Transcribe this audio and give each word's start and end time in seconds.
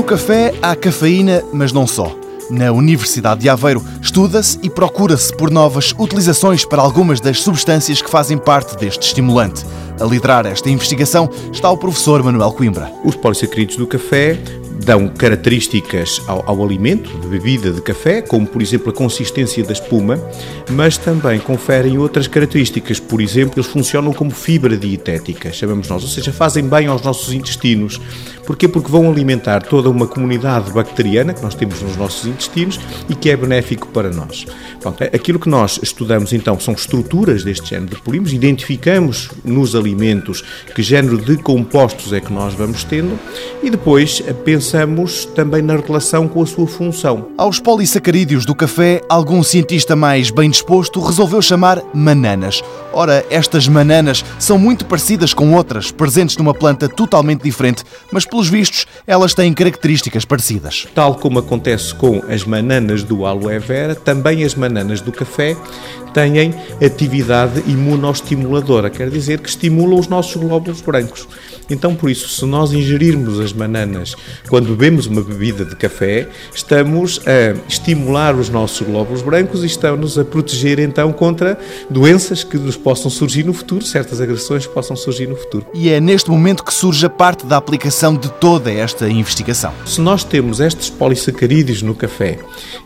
No 0.00 0.06
café 0.06 0.54
há 0.62 0.74
cafeína, 0.74 1.44
mas 1.52 1.72
não 1.72 1.86
só. 1.86 2.16
Na 2.48 2.72
Universidade 2.72 3.42
de 3.42 3.50
Aveiro 3.50 3.84
estuda-se 4.00 4.58
e 4.62 4.70
procura-se 4.70 5.30
por 5.36 5.50
novas 5.50 5.92
utilizações 5.98 6.64
para 6.64 6.80
algumas 6.80 7.20
das 7.20 7.42
substâncias 7.42 8.00
que 8.00 8.08
fazem 8.08 8.38
parte 8.38 8.78
deste 8.78 9.08
estimulante. 9.08 9.62
A 10.00 10.04
liderar 10.04 10.46
esta 10.46 10.70
investigação 10.70 11.28
está 11.52 11.70
o 11.70 11.76
professor 11.76 12.22
Manuel 12.22 12.50
Coimbra. 12.52 12.90
Os 13.04 13.14
polissacarídeos 13.14 13.76
do 13.76 13.86
café 13.86 14.38
dão 14.84 15.08
características 15.08 16.22
ao, 16.26 16.48
ao, 16.48 16.64
alimento, 16.64 17.10
de 17.18 17.26
bebida 17.26 17.70
de 17.70 17.82
café, 17.82 18.22
como 18.22 18.46
por 18.46 18.62
exemplo 18.62 18.90
a 18.90 18.92
consistência 18.92 19.62
da 19.62 19.72
espuma, 19.72 20.18
mas 20.70 20.96
também 20.96 21.38
conferem 21.38 21.98
outras 21.98 22.26
características. 22.26 22.98
Por 22.98 23.20
exemplo, 23.20 23.54
eles 23.56 23.66
funcionam 23.66 24.12
como 24.12 24.30
fibra 24.30 24.76
dietética, 24.76 25.52
chamamos 25.52 25.88
nós, 25.88 26.02
ou 26.02 26.08
seja, 26.08 26.32
fazem 26.32 26.66
bem 26.66 26.86
aos 26.86 27.02
nossos 27.02 27.32
intestinos. 27.32 28.00
Porquê? 28.46 28.66
Porque 28.66 28.90
vão 28.90 29.08
alimentar 29.08 29.62
toda 29.62 29.88
uma 29.88 30.06
comunidade 30.06 30.72
bacteriana 30.72 31.34
que 31.34 31.42
nós 31.42 31.54
temos 31.54 31.80
nos 31.82 31.96
nossos 31.96 32.26
intestinos 32.26 32.80
e 33.08 33.14
que 33.14 33.30
é 33.30 33.36
benéfico 33.36 33.88
para 33.88 34.10
nós. 34.10 34.46
Pronto, 34.80 35.04
aquilo 35.04 35.38
que 35.38 35.48
nós 35.48 35.78
estudamos 35.82 36.32
então 36.32 36.58
são 36.58 36.74
estruturas 36.74 37.44
deste 37.44 37.70
género 37.70 37.94
de 37.94 38.02
polímeros, 38.02 38.32
identificamos 38.32 39.30
nos 39.44 39.76
alimentos 39.76 40.42
que 40.74 40.82
género 40.82 41.18
de 41.18 41.36
compostos 41.36 42.12
é 42.12 42.20
que 42.20 42.32
nós 42.32 42.54
vamos 42.54 42.82
tendo 42.82 43.18
e 43.62 43.70
depois 43.70 44.20
pensamos 44.44 44.69
também 45.34 45.62
na 45.62 45.76
relação 45.76 46.28
com 46.28 46.42
a 46.42 46.46
sua 46.46 46.66
função. 46.66 47.28
Aos 47.36 47.58
polissacarídeos 47.58 48.44
do 48.44 48.54
café, 48.54 49.02
algum 49.08 49.42
cientista 49.42 49.96
mais 49.96 50.30
bem 50.30 50.50
disposto 50.50 51.00
resolveu 51.00 51.40
chamar 51.40 51.82
mananas. 51.94 52.62
Ora, 52.92 53.24
estas 53.30 53.68
mananas 53.68 54.24
são 54.38 54.58
muito 54.58 54.84
parecidas 54.84 55.32
com 55.32 55.54
outras 55.54 55.90
presentes 55.90 56.36
numa 56.36 56.54
planta 56.54 56.88
totalmente 56.88 57.42
diferente, 57.42 57.84
mas 58.12 58.24
pelos 58.24 58.48
vistos 58.48 58.86
elas 59.06 59.34
têm 59.34 59.52
características 59.52 60.24
parecidas. 60.24 60.86
Tal 60.94 61.14
como 61.14 61.38
acontece 61.38 61.94
com 61.94 62.22
as 62.28 62.44
mananas 62.44 63.02
do 63.02 63.26
aloe 63.26 63.58
vera, 63.58 63.94
também 63.94 64.44
as 64.44 64.54
mananas 64.54 65.00
do 65.00 65.12
café 65.12 65.56
têm 66.12 66.54
atividade 66.84 67.62
imunoestimuladora, 67.66 68.90
quer 68.90 69.10
dizer 69.10 69.40
que 69.40 69.48
estimulam 69.48 69.98
os 69.98 70.08
nossos 70.08 70.36
glóbulos 70.36 70.80
brancos. 70.80 71.26
Então, 71.70 71.94
por 71.94 72.10
isso, 72.10 72.28
se 72.28 72.44
nós 72.44 72.72
ingerirmos 72.72 73.38
as 73.38 73.52
bananas 73.52 74.16
quando 74.48 74.70
bebemos 74.70 75.06
uma 75.06 75.22
bebida 75.22 75.64
de 75.64 75.76
café, 75.76 76.28
estamos 76.52 77.20
a 77.26 77.56
estimular 77.68 78.34
os 78.34 78.48
nossos 78.48 78.84
glóbulos 78.84 79.22
brancos 79.22 79.62
e 79.62 79.66
estamos 79.66 80.18
a 80.18 80.24
proteger 80.24 80.80
então 80.80 81.12
contra 81.12 81.56
doenças 81.88 82.42
que 82.42 82.58
nos 82.58 82.76
possam 82.76 83.08
surgir 83.08 83.44
no 83.44 83.52
futuro, 83.52 83.84
certas 83.84 84.20
agressões 84.20 84.66
que 84.66 84.74
possam 84.74 84.96
surgir 84.96 85.28
no 85.28 85.36
futuro. 85.36 85.64
E 85.72 85.90
é 85.90 86.00
neste 86.00 86.28
momento 86.28 86.64
que 86.64 86.74
surge 86.74 87.06
a 87.06 87.10
parte 87.10 87.46
da 87.46 87.56
aplicação 87.56 88.16
de 88.16 88.28
toda 88.32 88.70
esta 88.70 89.08
investigação. 89.08 89.72
Se 89.86 90.00
nós 90.00 90.24
temos 90.24 90.58
estes 90.58 90.90
polissacarídeos 90.90 91.82
no 91.82 91.94
café 91.94 92.38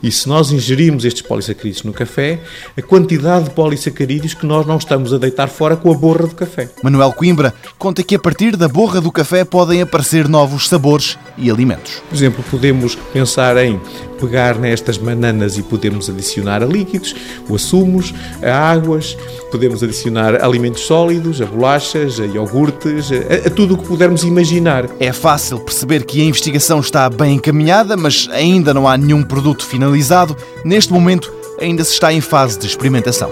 e 0.03 0.13
se 0.13 0.29
nós 0.29 0.53
ingerirmos 0.53 1.05
estes 1.07 1.23
polissacarídeos 1.23 1.85
no 1.85 1.93
café, 1.93 2.41
a 2.77 2.83
quantidade 2.83 3.14
de 3.19 3.51
polissacarídeos 3.51 4.35
que 4.35 4.47
nós 4.47 4.67
não 4.67 4.77
estamos 4.77 5.13
a 5.13 5.19
deitar 5.19 5.49
fora 5.49 5.77
com 5.77 5.91
a 5.91 5.95
borra 5.95 6.27
do 6.27 6.35
café. 6.35 6.69
Manuel 6.83 7.13
Coimbra 7.13 7.55
conta 7.79 8.03
que 8.03 8.15
a 8.15 8.19
partir 8.19 8.57
da 8.57 8.69
borra 8.69 9.01
do 9.01 9.13
café 9.13 9.45
podem 9.45 9.83
aparecer 9.83 10.29
novos 10.29 10.69
sabores 10.69 11.19
e 11.37 11.51
alimentos. 11.51 12.03
Por 12.09 12.15
exemplo, 12.15 12.45
podemos 12.51 12.95
pensar 13.13 13.57
em 13.57 13.81
pegar 14.21 14.59
nestas 14.59 14.97
bananas 14.97 15.59
e 15.59 15.63
podemos 15.63 16.09
adicionar 16.09 16.63
a 16.63 16.67
líquidos, 16.67 17.15
o 17.49 17.55
a 17.55 17.59
sumos, 17.59 18.15
a 18.43 18.71
águas, 18.71 19.17
podemos 19.51 19.83
adicionar 19.83 20.43
alimentos 20.43 20.83
sólidos, 20.83 21.41
a 21.41 21.47
bolachas, 21.47 22.19
a 22.21 22.27
iogurtes, 22.27 23.11
a, 23.13 23.49
a 23.49 23.51
tudo 23.51 23.75
o 23.75 23.79
que 23.79 23.87
pudermos 23.87 24.23
imaginar. 24.23 24.89
É 24.99 25.13
fácil 25.13 25.61
perceber 25.61 26.05
que 26.05 26.21
a 26.21 26.25
investigação 26.25 26.81
está 26.81 27.09
bem 27.11 27.35
encaminhada, 27.35 27.97
mas 27.97 28.29
ainda 28.33 28.73
não 28.73 28.89
há 28.89 28.97
nenhum 28.97 29.23
produto 29.23 29.65
finalizado. 29.65 30.37
Neste 30.65 30.93
momento, 30.93 31.33
ainda 31.61 31.85
se 31.85 31.93
está 31.93 32.13
em 32.13 32.21
fase 32.21 32.59
de 32.59 32.67
experimentação. 32.67 33.31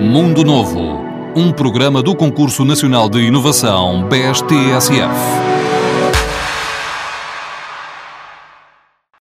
Mundo 0.00 0.44
Novo, 0.44 1.00
um 1.34 1.52
programa 1.52 2.02
do 2.02 2.14
Concurso 2.14 2.64
Nacional 2.64 3.08
de 3.08 3.20
Inovação 3.20 4.08
BSTSF. 4.08 5.51